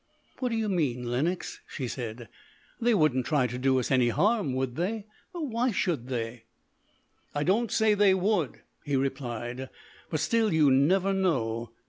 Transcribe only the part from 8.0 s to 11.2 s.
would," he replied; "but still you never